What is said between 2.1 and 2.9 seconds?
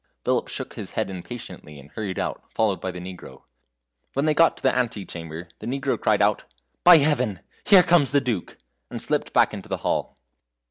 out, followed by